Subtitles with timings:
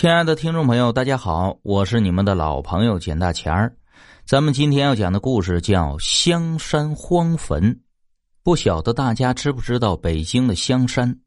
[0.00, 3.74] 亲爱的听众朋友，大家好，我是你们的老朋友简大钱儿。
[4.24, 7.74] 咱们今天要讲的故事叫《香山荒坟》。
[8.44, 11.18] 不晓得大家知不知道北京的香山？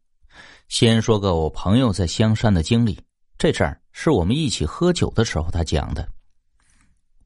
[0.70, 2.98] 先说个我朋友在香山的经历。
[3.38, 6.08] 这事儿是我们一起喝酒的时候他讲的。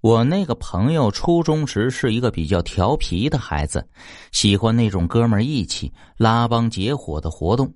[0.01, 3.87] 我那个朋友初中时是一个比较调皮的孩子，
[4.31, 7.71] 喜欢那种哥们义气、拉帮结伙的活动。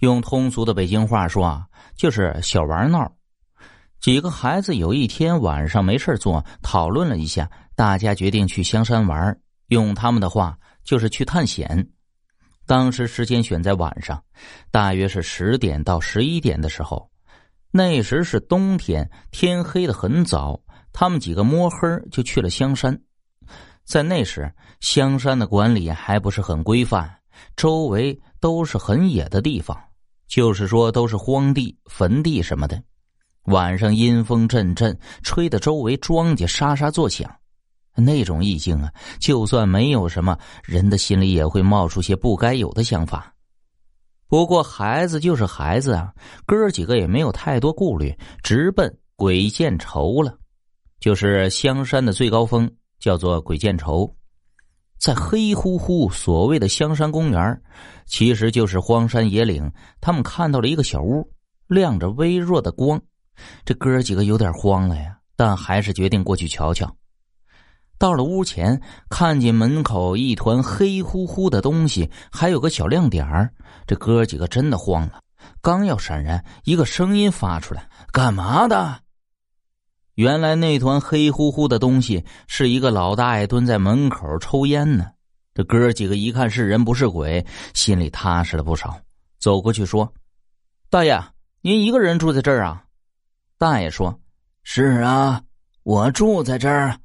[0.00, 1.66] 用通俗的北京话说啊，
[1.96, 3.10] 就是小玩闹。
[4.00, 9.36] 几个孩子有一天晚上没事做，讨论了一下，大家决定去香山玩。
[9.68, 11.88] 用他们的话，就是去探险。
[12.66, 14.22] 当时时间选在晚上，
[14.70, 17.10] 大约是十点到十一点的时候。
[17.70, 20.60] 那时是冬天，天黑的很早。
[20.92, 21.78] 他们几个摸黑
[22.10, 22.98] 就去了香山。
[23.84, 27.18] 在那时，香山的管理还不是很规范，
[27.56, 29.76] 周围都是很野的地方。
[30.28, 32.82] 就是说，都是荒地、坟地什么的。
[33.44, 37.30] 晚上阴风阵阵，吹得周围庄稼沙沙作响，
[37.94, 43.32] 那种意境啊，就算没有什么，人的心里也会冒出些不该有的想法。
[44.28, 46.12] 不过孩子就是孩子啊，
[46.44, 48.12] 哥几个也没有太多顾虑，
[48.42, 50.36] 直奔鬼见愁了。
[50.98, 54.12] 就是香山的最高峰，叫做鬼见愁。
[54.98, 57.62] 在黑乎乎所谓的香山公园，
[58.06, 59.70] 其实就是荒山野岭。
[60.00, 61.28] 他们看到了一个小屋，
[61.68, 63.00] 亮着微弱的光。
[63.64, 66.90] 这哥几个有点慌了呀，但还是决定过去瞧瞧。
[67.98, 73.52] 到了屋前，看见门口一团黑乎乎的东西，还有个小亮点儿。
[73.86, 75.20] 这哥几个真的慌了，
[75.62, 79.00] 刚要闪人，一个声音发出来：“干嘛的？”
[80.16, 85.06] 原来那团黑乎乎的东西是一个老大爷蹲在门口抽烟呢。
[85.52, 87.44] 这哥几个一看是人不是鬼，
[87.74, 88.98] 心里踏实了不少。
[89.38, 90.10] 走过去说
[90.88, 91.22] ：“大爷，
[91.60, 92.82] 您一个人住在这儿啊？”
[93.58, 94.18] 大爷说
[94.64, 95.42] ：“是啊，
[95.82, 96.98] 我住在这儿。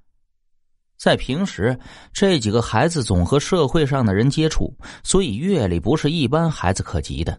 [0.98, 1.78] 在平时，
[2.14, 4.74] 这几个孩子总和社会上的人接触，
[5.04, 7.38] 所以阅历不是一般孩子可及的。”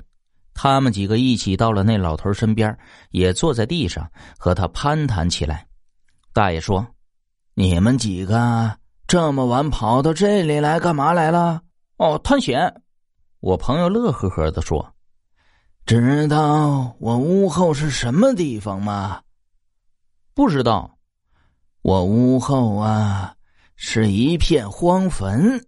[0.54, 2.76] 他们几个一起到了那老头身边，
[3.10, 5.66] 也坐在地上和他攀谈起来。
[6.32, 6.86] 大爷说
[7.54, 11.62] ：“你们几个这么晚跑到这里来干嘛来了
[11.98, 12.82] ？”“哦，探险。”
[13.40, 14.94] 我朋友乐呵呵的说。
[15.84, 19.20] “知道我屋后是什么地方吗
[20.34, 20.98] ？”“不知道。
[21.82, 23.34] ”“我屋后啊，
[23.74, 25.66] 是一片荒坟。”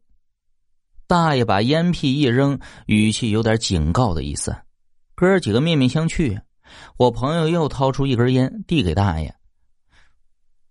[1.08, 4.56] 大爷把烟屁一扔，语气有点警告的意思。
[5.16, 6.40] 哥几个面面相觑，
[6.96, 9.32] 我朋友又掏出一根烟递给大爷。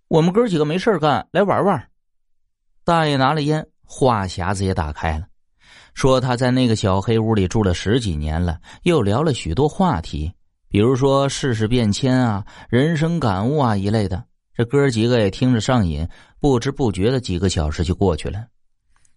[0.08, 1.88] 我们哥几个没事干，来玩玩。
[2.84, 5.26] 大爷拿了烟，话匣子也打开了，
[5.94, 10.30] 说他在那个小黑屋里住了十几年了，又聊了许多话题，
[10.68, 14.22] 比如说世事变迁啊、人生感悟啊一类的。
[14.52, 16.06] 这哥几个也听着上瘾，
[16.38, 18.46] 不知不觉的几个小时就过去了。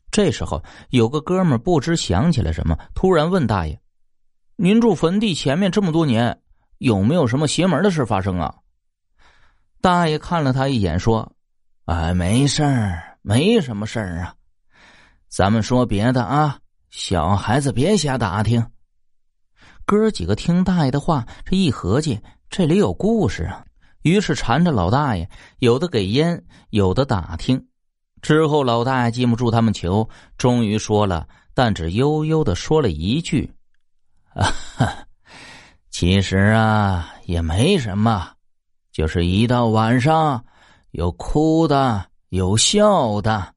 [0.09, 3.77] 这时候，有个哥们不知想起了什么，突然问大爷。
[4.59, 6.41] 您住坟地前面这么多年，
[6.79, 8.55] 有没有什么邪门的事发生啊？
[9.81, 11.31] 大爷看了他一眼，说
[11.85, 14.33] ：“哎，没事儿，没什么事儿啊。
[15.27, 16.57] 咱们说别的啊，
[16.89, 18.65] 小孩子别瞎打听。”
[19.85, 22.19] 哥几个听大爷的话，这一合计，
[22.49, 23.63] 这里有故事啊，
[24.01, 25.29] 于是缠着老大爷，
[25.59, 27.63] 有的给烟，有的打听。
[28.23, 33.53] 之后老大爷禁不住他们求，终于说了，但只悠悠的说了一句。
[34.37, 34.53] 啊，
[35.89, 38.29] 其实啊也没什么，
[38.91, 40.45] 就是一到晚上
[40.91, 43.53] 有哭的，有笑的。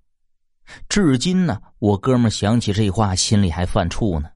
[0.89, 4.31] 至今呢，我哥们想起这话，心里还犯怵呢。